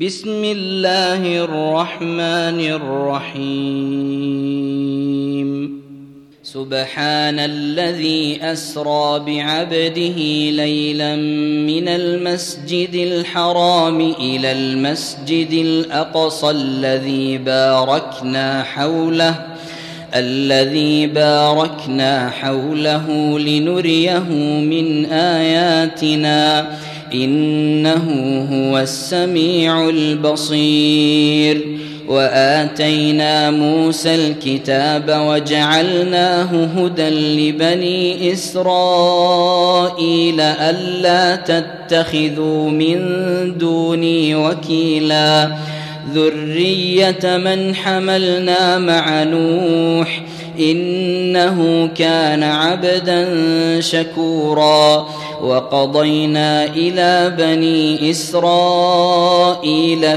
بسم 0.00 0.44
الله 0.44 1.44
الرحمن 1.44 2.60
الرحيم 3.20 3.50
سبحان 6.42 7.38
الذي 7.38 8.38
اسرى 8.42 9.22
بعبده 9.26 10.18
ليلا 10.62 11.16
من 11.66 11.88
المسجد 11.88 12.94
الحرام 12.94 14.00
إلى 14.00 14.52
المسجد 14.52 15.52
الاقصى 15.52 16.50
الذي 16.50 17.38
باركنا 17.38 18.62
حوله 18.62 19.46
الذي 20.14 21.06
باركنا 21.06 22.30
حوله 22.30 23.38
لنريه 23.38 24.18
من 24.64 25.06
اياتنا 25.06 26.70
إنه 27.14 28.06
هو 28.52 28.78
السميع 28.78 29.88
البصير. 29.88 31.76
وآتينا 32.08 33.50
موسى 33.50 34.14
الكتاب 34.14 35.20
وجعلناه 35.26 36.64
هدى 36.64 37.08
لبني 37.08 38.32
إسرائيل 38.32 39.60
ألا 40.40 41.36
تتخذوا 41.36 42.70
من 42.70 42.98
دوني 43.58 44.34
وكيلا. 44.34 45.50
ذرية 46.14 47.36
من 47.36 47.74
حملنا 47.74 48.78
مع 48.78 49.22
نوح 49.22 50.22
إنه 50.58 51.88
كان 51.94 52.42
عبدا 52.42 53.26
شكورا. 53.80 55.08
وقضينا 55.42 56.64
إلى 56.64 57.34
بني 57.38 58.10
إسرائيل 58.10 59.38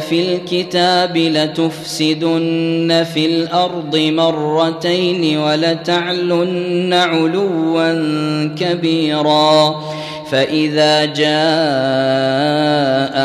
في 0.01 0.33
الكتاب 0.33 1.17
لتفسدن 1.17 3.05
في 3.13 3.25
الأرض 3.25 3.95
مرتين 3.95 5.37
ولتعلن 5.37 6.93
علوا 6.93 7.93
كبيرا. 8.55 9.83
فإذا 10.31 11.05
جاء 11.05 11.33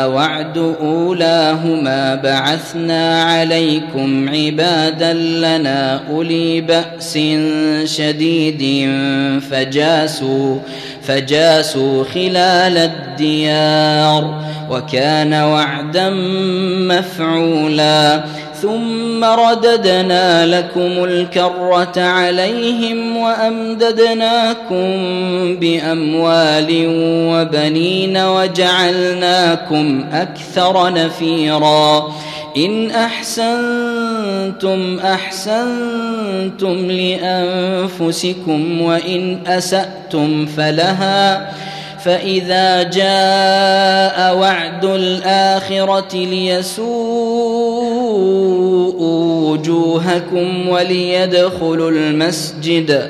وعد 0.09 0.57
أولاهما 0.81 2.15
بعثنا 2.15 3.23
عليكم 3.23 4.29
عبادا 4.29 5.13
لنا 5.13 6.01
أولي 6.09 6.61
بأس 6.61 7.19
شديد 7.83 8.89
فجاسوا 9.51 10.59
فجاسوا 11.09 12.03
خلال 12.03 12.77
الديار 12.77 14.41
وكان 14.69 15.33
وعدا 15.33 16.09
مفعولا 16.89 18.23
ثم 18.61 19.23
رددنا 19.23 20.45
لكم 20.45 21.03
الكرة 21.03 21.93
عليهم 21.97 23.17
وأمددناكم 23.17 24.85
بأموال 25.59 26.85
وبنين 27.31 28.17
وجعلناكم 28.17 30.05
أكثر 30.13 30.93
نفيرا 30.93 32.13
إن 32.57 32.91
أحسنتم 32.91 34.99
أحسنتم 34.99 36.91
لأنفسكم 36.91 38.81
وإن 38.81 39.37
أسأتم 39.47 40.45
فلها 40.45 41.51
فإذا 42.03 42.83
جاء 42.83 44.35
وعد 44.37 44.85
الآخرة 44.85 46.15
ليسوءوا 46.15 46.99
وجوهكم 49.51 50.69
وليدخلوا 50.69 51.91
المسجد 51.91 53.09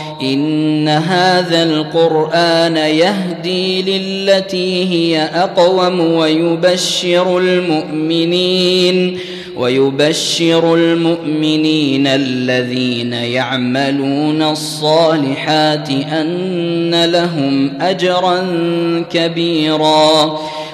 إن 0.21 0.87
هذا 0.87 1.63
القرآن 1.63 2.77
يهدي 2.77 3.81
للتي 3.81 4.85
هي 4.89 5.21
أقوم 5.21 5.99
ويبشر 5.99 7.37
المؤمنين 7.37 9.19
ويبشر 9.57 10.75
المؤمنين 10.75 12.07
الذين 12.07 13.13
يعملون 13.13 14.41
الصالحات 14.41 15.89
أن 15.89 17.05
لهم 17.05 17.81
أجرا 17.81 18.45
كبيرا. 19.09 20.39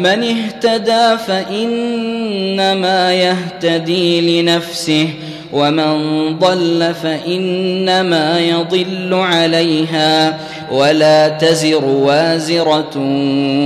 من 0.00 0.24
اهتدى 0.24 1.16
فإنما 1.26 3.14
يهتدي 3.14 4.42
لنفسه 4.42 5.08
ومن 5.52 5.94
ضل 6.38 6.94
فإنما 7.02 8.40
يضل 8.40 9.14
عليها. 9.14 10.38
ولا 10.70 11.28
تزر 11.28 11.84
وازرة 11.84 12.96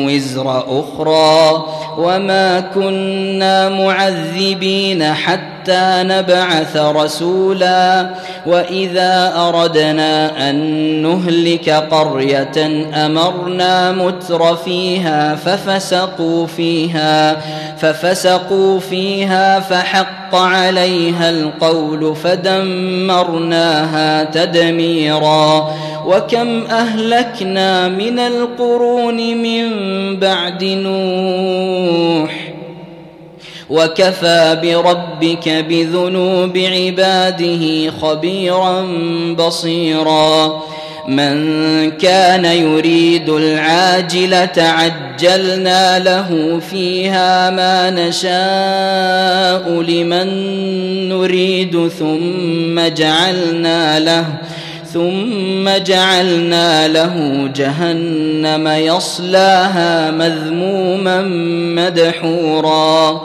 وزر 0.06 0.65
أخرى 0.81 1.65
وما 1.99 2.61
كنا 2.61 3.69
معذبين 3.69 5.05
حتى 5.05 6.03
نبعث 6.03 6.77
رسولا 6.77 8.11
وإذا 8.47 9.33
أردنا 9.37 10.51
أن 10.51 10.56
نهلك 11.03 11.71
قرية 11.71 12.87
أمرنا 13.06 13.93
متر 13.93 14.56
فيها 14.56 15.35
ففسقوا 15.35 16.47
فيها 16.47 17.37
ففسقوا 17.79 18.81
فيها 18.81 19.61
فحق 19.61 20.35
عليها 20.35 21.31
القول 21.31 22.17
فدمرناها 22.17 23.85
تدميرا 24.25 25.75
وكم 26.06 26.65
أهلكنا 26.67 27.89
من 27.89 28.19
القرون 28.19 29.17
من 29.17 29.71
بعد 30.17 30.65
نوح 30.65 32.55
وكفى 33.71 34.59
بربك 34.62 35.49
بذنوب 35.49 36.59
عباده 36.59 37.91
خبيرا 37.91 38.87
بصيرا 39.39 40.62
من 41.09 41.91
كان 41.91 42.45
يريد 42.45 43.29
العاجلة 43.29 44.51
عجلنا 44.56 45.99
له 45.99 46.61
فيها 46.71 47.51
ما 47.51 47.91
نشاء 47.91 49.81
لمن 49.83 50.29
نريد 51.09 51.89
ثم 51.89 52.95
جعلنا 52.95 54.01
له 54.01 54.27
ثم 54.94 55.69
جعلنا 55.85 56.88
له 56.88 57.49
جهنم 57.56 58.69
يصلاها 58.69 60.11
مذموما 60.11 61.23
مدحورا. 61.76 63.20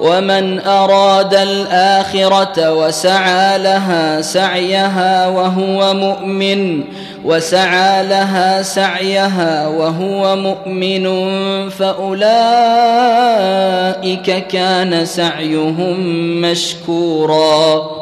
ومن 0.00 0.60
أراد 0.60 1.34
الآخرة 1.34 2.72
وسعى 2.72 3.58
لها 3.58 4.20
سعيها 4.20 5.26
وهو 5.26 5.94
مؤمن 5.94 6.84
وسعى 7.24 8.06
لها 8.06 8.62
سعيها 8.62 9.68
وهو 9.68 10.36
مؤمن 10.36 11.04
فأولئك 11.68 12.26
كان 14.46 15.04
سعيهم 15.04 16.00
مشكورا. 16.40 18.01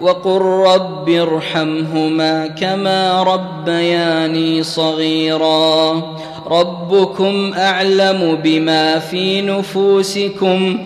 وقل 0.00 0.40
رب 0.40 1.08
ارحمهما 1.08 2.46
كما 2.46 3.22
ربياني 3.22 4.62
صغيرا. 4.62 6.02
ربكم 6.46 7.52
أعلم 7.58 8.38
بما 8.44 8.98
في 8.98 9.42
نفوسكم. 9.42 10.78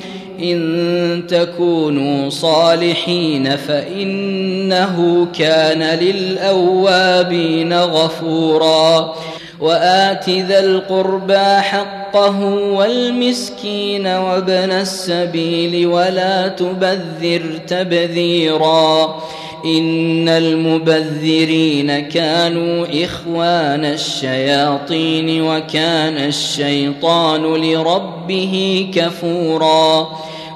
إن 0.43 1.23
تكونوا 1.29 2.31
صالحين 2.31 3.57
فإنه 3.57 5.27
كان 5.39 5.99
للأوابين 5.99 7.75
غفورا. 7.75 9.15
وآت 9.61 10.31
ذا 10.31 10.61
القربى 10.61 11.61
حقه 12.11 12.45
والمسكين 12.55 14.07
وابن 14.07 14.71
السبيل 14.71 15.87
ولا 15.87 16.49
تبذر 16.49 17.61
تبذيرا 17.67 19.23
إن 19.65 20.29
المبذرين 20.29 22.01
كانوا 22.01 22.87
إخوان 23.05 23.85
الشياطين 23.85 25.43
وكان 25.43 26.17
الشيطان 26.17 27.43
لربه 27.43 28.87
كفورا 28.95 30.11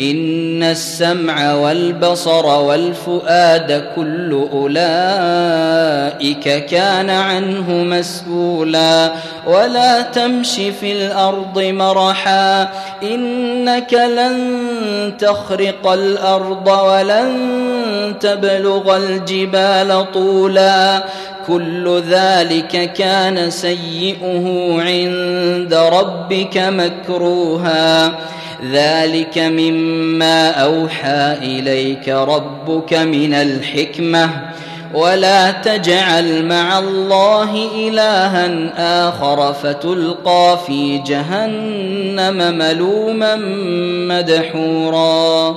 إن 0.00 0.62
السمع 0.62 1.54
والبصر 1.54 2.46
والفؤاد 2.46 3.84
كل 3.96 4.48
أولئك 4.52 4.84
كان 6.66 7.10
عنه 7.10 7.70
مسؤولا. 7.70 9.12
ولا 9.46 10.00
تمش 10.00 10.54
في 10.80 10.92
الأرض 10.92 11.58
مرحا 11.58 12.68
إنك 13.02 13.94
لن 13.94 15.12
تخرق 15.18 15.86
الأرض 15.92 16.68
ولن 16.68 17.34
تبلغ 18.20 18.96
الجبال 18.96 20.06
طولا. 20.14 21.04
كل 21.46 22.02
ذلك 22.08 22.92
كان 22.92 23.50
سيئه 23.50 24.76
عند 24.80 25.74
ربك 25.74 26.56
مكروها. 26.56 28.12
ذلك 28.72 29.38
مما 29.38 30.50
أوحى 30.50 31.36
إليك 31.42 32.08
ربك 32.08 32.94
من 32.94 33.34
الحكمة. 33.34 34.30
ولا 34.94 35.50
تجعل 35.50 36.44
مع 36.44 36.78
الله 36.78 37.68
إلها 37.74 38.70
آخر 39.08 39.52
فتلقى 39.52 40.58
في 40.66 40.98
جهنم 40.98 42.58
ملوما 42.58 43.36
مدحورا. 44.08 45.56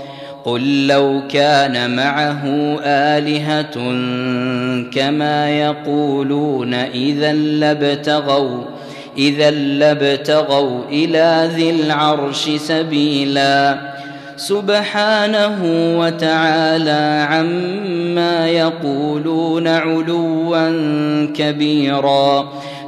قل 0.45 0.87
لو 0.87 1.21
كان 1.29 1.95
معه 1.95 2.43
آلهة 2.83 3.75
كما 4.93 5.49
يقولون 5.49 6.73
إذا 6.73 7.33
لابتغوا 7.33 8.63
إذا 9.17 9.51
لابتغوا 9.51 10.81
إلى 10.89 11.49
ذي 11.55 11.69
العرش 11.69 12.49
سبيلا. 12.49 13.91
سبحانه 14.35 15.59
وتعالى 15.99 17.27
عما 17.29 18.47
يقولون 18.47 19.67
علوا 19.67 20.69
كبيرا. 21.35 22.51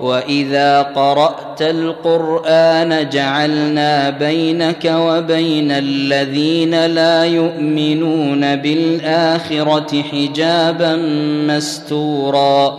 واذا 0.00 0.82
قرات 0.82 1.62
القران 1.62 3.08
جعلنا 3.08 4.10
بينك 4.10 4.92
وبين 4.96 5.70
الذين 5.72 6.86
لا 6.86 7.24
يؤمنون 7.24 8.56
بالاخره 8.56 10.02
حجابا 10.02 10.96
مستورا 11.48 12.78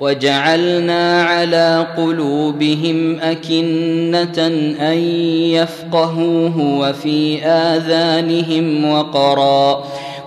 وجعلنا 0.00 1.22
على 1.22 1.86
قلوبهم 1.96 3.20
اكنه 3.20 4.46
ان 4.80 4.98
يفقهوه 5.52 6.58
وفي 6.78 7.44
اذانهم 7.44 8.90
وقرا 8.90 9.84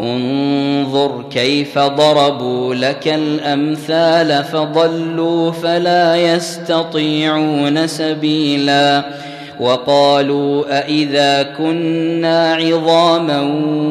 انظر 0.00 1.24
كيف 1.30 1.78
ضربوا 1.78 2.74
لك 2.74 3.08
الأمثال 3.08 4.44
فضلوا 4.44 5.52
فلا 5.52 6.16
يستطيعون 6.16 7.86
سبيلا 7.86 9.04
وقالوا 9.60 10.78
أإذا 10.78 11.42
كنا 11.42 12.54
عظاما 12.54 13.40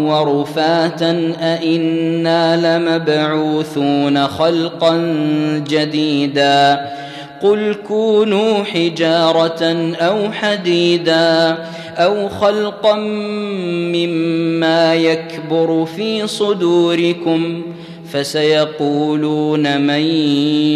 ورفاتا 0.05 1.33
أإنا 1.41 2.77
لمبعوثون 2.77 4.27
خلقا 4.27 4.97
جديدا 5.67 6.85
قل 7.41 7.75
كونوا 7.87 8.63
حجارة 8.63 9.93
أو 9.95 10.31
حديدا 10.31 11.57
أو 11.97 12.29
خلقا 12.29 12.95
مما 13.93 14.95
يكبر 14.95 15.85
في 15.85 16.27
صدوركم 16.27 17.61
فسيقولون 18.11 19.81
من 19.81 20.01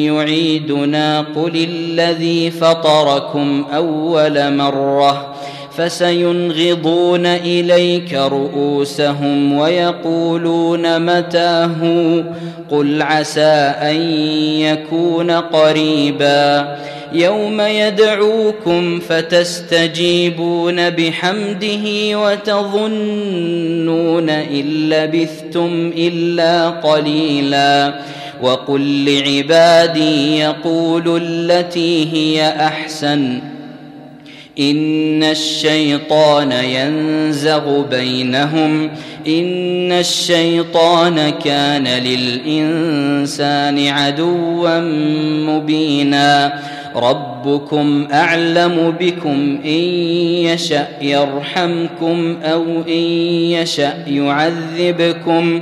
يعيدنا 0.06 1.20
قل 1.22 1.68
الذي 1.70 2.52
فطركم 2.52 3.66
أول 3.74 4.56
مرة 4.56 5.36
فسينغضون 5.80 7.26
إليك 7.26 8.14
رؤوسهم 8.14 9.58
ويقولون 9.58 11.18
متاه 11.18 11.78
قل 12.72 13.02
عسى 13.02 13.74
أن 13.82 13.96
يكون 14.60 15.32
قريبا. 15.32 16.78
يوم 17.14 17.62
يدعوكم 17.62 19.00
فتستجيبون 19.00 20.90
بحمده 20.90 22.20
وتظنون 22.20 24.30
إن 24.30 24.90
لبثتم 24.90 25.92
إلا 25.98 26.70
قليلا. 26.70 27.94
وقل 28.42 29.06
لعبادي 29.06 30.40
يقولوا 30.40 31.20
التي 31.22 32.14
هي 32.14 32.48
أحسن. 32.48 33.40
ان 34.60 35.24
الشيطان 35.24 36.52
ينزغ 36.52 37.82
بينهم 37.82 38.90
ان 39.28 39.92
الشيطان 39.92 41.30
كان 41.30 41.88
للانسان 41.88 43.88
عدوا 43.88 44.80
مبينا 45.50 46.54
ربكم 46.96 48.08
اعلم 48.14 48.94
بكم 49.00 49.60
ان 49.66 49.70
يشا 50.50 50.88
يرحمكم 51.02 52.38
أو 52.44 52.64
ان 52.88 53.04
يشا 53.52 53.94
يعذبكم 54.08 55.62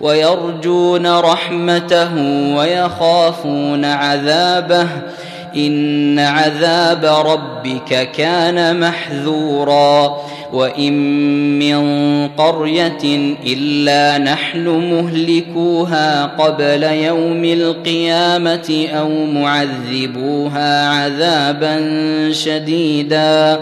ويرجون 0.00 1.06
رحمته 1.06 2.16
ويخافون 2.56 3.84
عذابه. 3.84 4.88
إن 5.56 6.18
عذاب 6.18 7.04
ربك 7.04 8.10
كان 8.12 8.80
محذورا. 8.80 10.16
وإن 10.52 10.92
من 11.58 11.78
قرية 12.28 13.34
إلا 13.46 14.18
نحن 14.18 14.68
مهلكوها 14.68 16.26
قبل 16.26 16.82
يوم 16.82 17.44
القيامة 17.44 18.88
أو 18.98 19.08
معذبوها 19.24 20.88
عذابا 20.88 21.78
شديدا. 22.32 23.60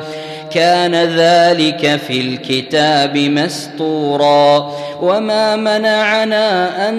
كان 0.56 0.94
ذلك 0.94 2.00
في 2.06 2.20
الكتاب 2.20 3.18
مسطورا 3.18 4.72
وما 5.02 5.56
منعنا 5.56 6.88
أن 6.88 6.96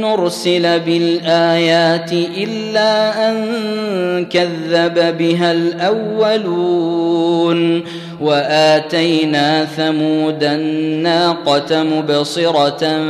نرسل 0.00 0.80
بالآيات 0.80 2.12
إلا 2.12 3.28
أن 3.28 4.26
كذب 4.26 5.16
بها 5.18 5.52
الأولون 5.52 6.80
وآتينا 8.20 9.64
ثمود 9.64 10.44
الناقة 10.44 11.82
مبصرة 11.82 13.02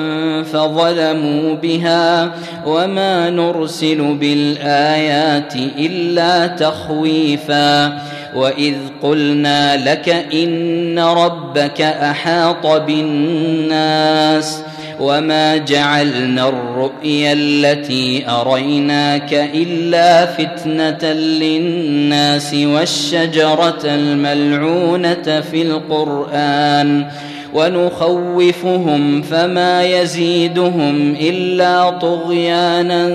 فظلموا 0.42 1.54
بها 1.54 2.30
وما 2.66 3.30
نرسل 3.30 4.16
بالآيات 4.20 5.54
إلا 5.78 6.46
تخويفا 6.46 8.00
واذ 8.34 8.74
قلنا 9.02 9.76
لك 9.76 10.08
ان 10.32 10.98
ربك 10.98 11.80
احاط 11.80 12.66
بالناس 12.66 14.62
وما 15.00 15.56
جعلنا 15.56 16.48
الرؤيا 16.48 17.32
التي 17.32 18.24
اريناك 18.28 19.34
الا 19.34 20.26
فتنه 20.26 21.12
للناس 21.12 22.54
والشجره 22.54 23.80
الملعونه 23.84 25.40
في 25.50 25.62
القران 25.62 27.06
ونخوفهم 27.54 29.22
فما 29.22 29.84
يزيدهم 29.84 31.16
إلا 31.20 31.90
طغيانا 31.90 33.08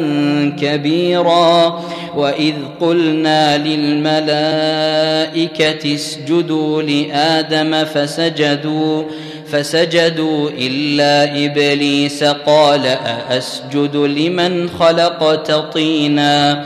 كبيرا. 0.61 1.81
وإذ 2.15 2.53
قلنا 2.81 3.57
للملائكة 3.57 4.75
اسجدوا 5.95 6.81
لآدم 6.81 7.85
فسجدوا 7.85 9.03
فسجدوا 9.51 10.49
إلا 10.57 11.45
إبليس 11.45 12.23
قال 12.23 12.85
أأسجد 12.85 13.95
لمن 13.95 14.69
خلقت 14.69 15.51
طينا. 15.51 16.65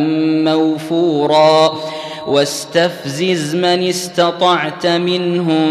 موفورا 0.45 1.81
واستفزز 2.27 3.55
من 3.55 3.89
استطعت 3.89 4.87
منهم 4.87 5.67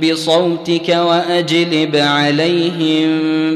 بصوتك 0.00 0.88
وأجلب 0.88 1.96
عليهم 1.96 3.08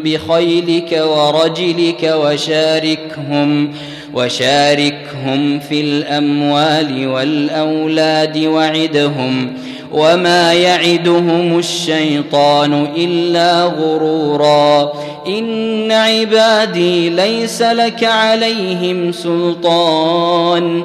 بخيلك 0.03 1.03
ورجلك 1.07 2.15
وشاركهم 2.17 3.73
وشاركهم 4.15 5.59
في 5.59 5.81
الأموال 5.81 7.09
والأولاد 7.09 8.39
وعدهم 8.39 9.53
وما 9.93 10.53
يعدهم 10.53 11.59
الشيطان 11.59 12.89
الا 12.97 13.65
غرورا 13.65 14.93
ان 15.27 15.93
عبادي 15.93 17.11
ليس 17.11 17.63
لك 17.63 18.05
عليهم 18.05 19.13
سلطان 19.13 20.85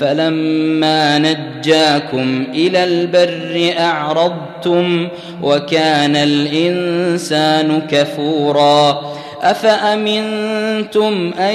فلما 0.00 1.18
نجاكم 1.18 2.46
إلى 2.54 2.84
البر 2.84 3.74
أعرضتم 3.78 5.08
وكان 5.42 6.16
الإنسان 6.16 7.82
كفورا 7.90 9.00
أفأمنتم 9.42 11.32
أن 11.38 11.54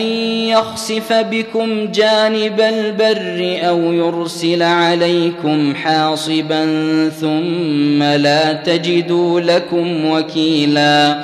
يخسف 0.49 1.13
بكم 1.13 1.91
جانب 1.91 2.61
البر 2.61 3.67
أو 3.69 3.93
يرسل 3.93 4.63
عليكم 4.63 5.75
حاصبا 5.75 6.65
ثم 7.21 8.03
لا 8.03 8.53
تجدوا 8.53 9.39
لكم 9.39 10.05
وكيلا 10.11 11.23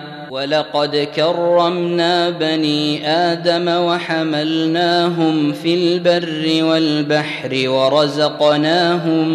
ولقد 0.31 1.07
كرمنا 1.15 2.29
بني 2.29 3.07
آدم 3.09 3.67
وحملناهم 3.67 5.53
في 5.53 5.73
البر 5.73 6.63
والبحر 6.63 7.69
ورزقناهم 7.69 9.27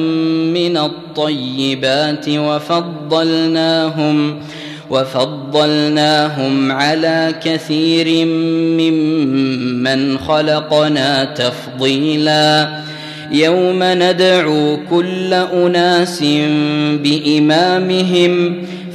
من 0.53 0.77
الطيبات 0.77 2.29
وفضلناهم 2.29 3.77
وفضلناهم 4.91 6.73
على 6.73 7.35
كثير 7.45 8.27
ممن 8.81 10.19
خلقنا 10.19 11.25
تفضيلا 11.25 12.69
يوم 13.33 13.79
ندعو 13.83 14.79
كل 14.91 15.35
اناس 15.35 16.23
بامامهم 17.03 18.67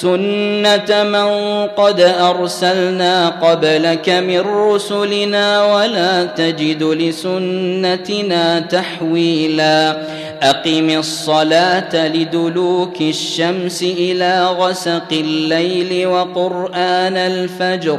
سنة 0.00 1.02
من 1.04 1.28
قد 1.66 2.00
أرسلنا 2.00 3.28
قبلك 3.28 4.08
من 4.08 4.40
رسلنا 4.40 5.74
ولا 5.74 6.24
تجد 6.24 6.82
لسنتنا 6.82 8.60
تحويلا 8.60 10.06
أقم 10.42 10.90
الصلاة 10.90 12.08
لدلوك 12.08 13.00
الشمس 13.00 13.82
إلى 13.82 14.46
غسق 14.46 15.10
الليل 15.12 16.06
وقرآن 16.06 17.16
الفجر 17.16 17.98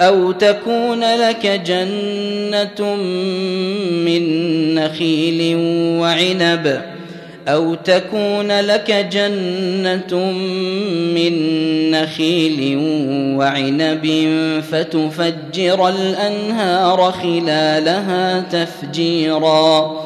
أو 0.00 0.32
تكون 0.32 1.00
لك 1.00 1.46
جنة 1.46 2.94
من 4.04 4.24
نخيل 4.74 5.56
وعنب 6.00 6.82
أو 7.48 7.74
تكون 7.74 8.60
لك 8.60 8.90
جنة 8.90 10.32
من 11.14 11.34
نخيل 11.90 12.78
وعنب 13.38 14.06
فتفجر 14.70 15.88
الأنهار 15.88 17.12
خلالها 17.12 18.40
تفجيراً 18.40 20.05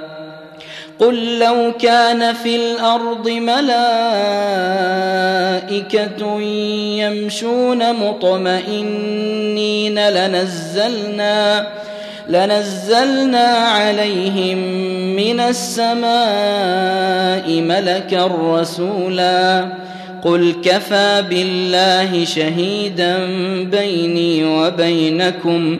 قل 1.01 1.39
لو 1.39 1.73
كان 1.79 2.33
في 2.33 2.55
الأرض 2.55 3.29
ملائكة 3.29 3.71
يمشون 7.01 7.93
مطمئنين 7.93 9.29
لنزلنا 10.09 11.67
لنزلنا 12.29 13.47
عليهم 13.47 14.57
من 15.15 15.39
السماء 15.39 16.11
ملكا 17.61 18.31
رسولا 18.41 19.67
قل 20.21 20.55
كفى 20.63 21.23
بالله 21.29 22.25
شهيدا 22.25 23.17
بيني 23.63 24.45
وبينكم 24.45 25.79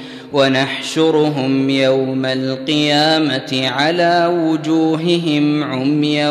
ونحشرهم 0.33 1.69
يوم 1.69 2.25
القيامة 2.25 3.67
على 3.67 4.31
وجوههم 4.45 5.63
عميا 5.63 6.29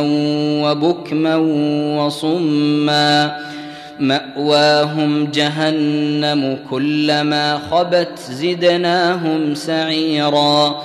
وبكما 0.64 1.36
وصما. 1.98 3.36
مأواهم 4.00 5.30
جهنم 5.30 6.58
كلما 6.70 7.58
خبت 7.70 8.18
زدناهم 8.30 9.54
سعيرا. 9.54 10.82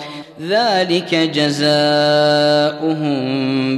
ذلك 0.50 1.16
جزاؤهم 1.16 1.66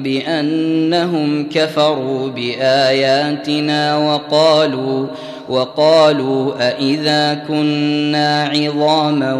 بأنهم 0.04 1.50
كفروا 1.50 2.30
بآياتنا 2.30 3.98
وقالوا 3.98 5.08
وقالوا 5.50 6.54
أإذا 6.60 7.34
كنا 7.48 8.44
عظاما 8.44 9.34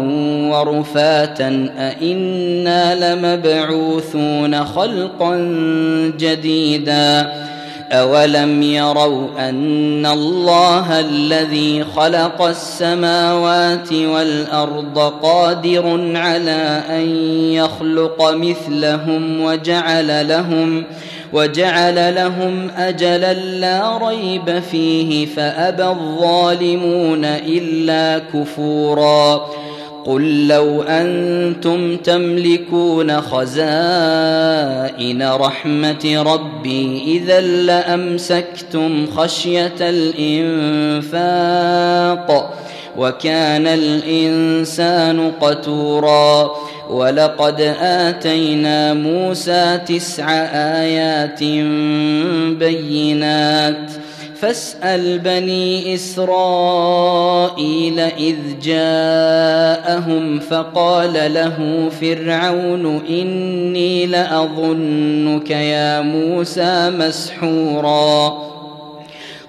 ورفاتا 0.52 1.68
أإنا 1.78 3.14
لمبعوثون 3.14 4.64
خلقا 4.64 5.36
جديدا 6.18 7.32
أولم 7.92 8.62
يروا 8.62 9.28
أن 9.38 10.06
الله 10.06 11.00
الذي 11.00 11.84
خلق 11.84 12.42
السماوات 12.42 13.92
والأرض 13.92 14.98
قادر 15.22 16.16
على 16.16 16.82
أن 16.90 17.08
يخلق 17.52 18.30
مثلهم 18.34 19.40
وجعل 19.40 20.28
لهم 20.28 20.84
وجعل 21.32 22.14
لهم 22.14 22.70
أجلا 22.76 23.34
لا 23.34 23.98
ريب 24.08 24.58
فيه 24.58 25.26
فأبى 25.26 25.84
الظالمون 25.84 27.24
إلا 27.24 28.18
كفورا 28.18 29.48
قل 30.04 30.48
لو 30.48 30.82
أنتم 30.82 31.96
تملكون 31.96 33.20
خزائن 33.20 33.58
رحمة 35.30 36.22
ربي 36.26 37.02
إذا 37.06 37.40
لأمسكتم 37.40 39.06
خشية 39.16 39.74
الإنفاق 39.80 41.28
وكان 42.98 43.66
الإنسان 43.66 45.32
قتورا 45.40 46.50
ولقد 46.90 47.60
آتينا 47.80 48.94
موسى 48.94 49.80
تسع 49.86 50.30
آيات 50.82 51.42
بينات 52.58 53.90
ۖ 53.90 54.08
فاسأل 54.40 55.18
بني 55.18 55.94
إسرائيل 55.94 57.20
إذ 58.00 58.36
جاءهم 58.62 60.38
فقال 60.38 61.34
له 61.34 61.88
فرعون 62.00 63.02
إني 63.10 64.06
لأظنك 64.06 65.50
يا 65.50 66.00
موسى 66.00 66.90
مسحورا 66.90 68.47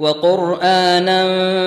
وقرآنا 0.00 1.24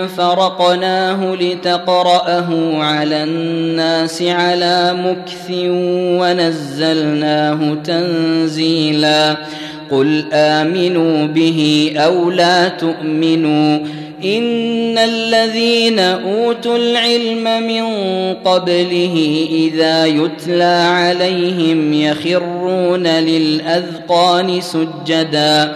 فرقناه 0.07 1.35
لتقرأه 1.35 2.77
على 2.77 3.23
الناس 3.23 4.21
على 4.21 4.93
مكث 4.93 5.51
ونزلناه 6.19 7.77
تنزيلا. 7.83 9.37
قل 9.91 10.25
آمنوا 10.33 11.27
به 11.27 11.93
أو 11.97 12.29
لا 12.29 12.67
تؤمنوا. 12.67 13.79
إن 14.25 14.97
الذين 14.97 15.99
أوتوا 15.99 16.77
العلم 16.77 17.67
من 17.67 17.83
قبله 18.33 19.47
إذا 19.51 20.05
يتلى 20.05 20.87
عليهم 20.87 21.93
يخرون 21.93 23.07
للأذقان 23.07 24.61
سجدا. 24.61 25.75